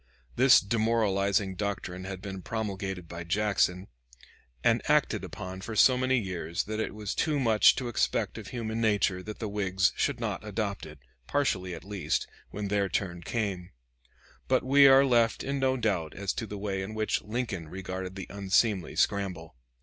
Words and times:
This 0.35 0.59
demoralizing 0.61 1.53
doctrine 1.53 2.05
had 2.05 2.23
been 2.23 2.41
promulgated 2.41 3.07
by 3.07 3.23
Jackson, 3.23 3.87
and 4.63 4.81
acted 4.89 5.23
upon 5.23 5.61
for 5.61 5.75
so 5.75 5.95
many 5.95 6.17
years 6.17 6.63
that 6.63 6.79
it 6.79 6.95
was 6.95 7.13
too 7.13 7.39
much 7.39 7.75
to 7.75 7.87
expect 7.87 8.39
of 8.39 8.47
human 8.47 8.81
nature 8.81 9.21
that 9.21 9.37
the 9.37 9.47
Whigs 9.47 9.93
should 9.95 10.19
not 10.19 10.43
adopt 10.43 10.87
it, 10.87 10.97
partially 11.27 11.75
at 11.75 11.83
least, 11.83 12.25
when 12.49 12.69
their 12.69 12.89
turn 12.89 13.21
came, 13.21 13.69
But 14.47 14.63
we 14.63 14.87
are 14.87 15.05
left 15.05 15.43
in 15.43 15.59
no 15.59 15.77
doubt 15.77 16.15
as 16.15 16.33
to 16.33 16.47
the 16.47 16.57
way 16.57 16.81
in 16.81 16.95
which 16.95 17.21
Lincoln 17.21 17.69
regarded 17.69 18.15
the 18.15 18.25
unseemly 18.27 18.95
scramble. 18.95 19.55